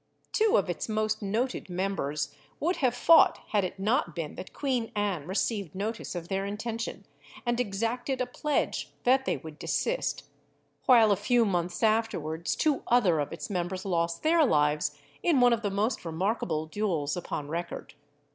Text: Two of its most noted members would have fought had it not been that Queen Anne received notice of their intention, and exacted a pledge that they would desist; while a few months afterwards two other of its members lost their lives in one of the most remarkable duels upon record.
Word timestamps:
Two 0.31 0.57
of 0.57 0.67
its 0.67 0.89
most 0.89 1.21
noted 1.21 1.69
members 1.69 2.33
would 2.59 2.77
have 2.77 2.95
fought 2.95 3.37
had 3.49 3.63
it 3.63 3.77
not 3.77 4.15
been 4.15 4.33
that 4.33 4.51
Queen 4.51 4.91
Anne 4.95 5.27
received 5.27 5.75
notice 5.75 6.15
of 6.15 6.27
their 6.27 6.43
intention, 6.43 7.05
and 7.45 7.59
exacted 7.59 8.19
a 8.19 8.25
pledge 8.25 8.91
that 9.03 9.25
they 9.25 9.37
would 9.37 9.59
desist; 9.59 10.23
while 10.87 11.11
a 11.11 11.15
few 11.15 11.45
months 11.45 11.83
afterwards 11.83 12.55
two 12.55 12.81
other 12.87 13.19
of 13.19 13.31
its 13.31 13.47
members 13.51 13.85
lost 13.85 14.23
their 14.23 14.43
lives 14.43 14.97
in 15.21 15.39
one 15.39 15.53
of 15.53 15.61
the 15.61 15.69
most 15.69 16.03
remarkable 16.03 16.65
duels 16.65 17.15
upon 17.15 17.47
record. 17.47 17.93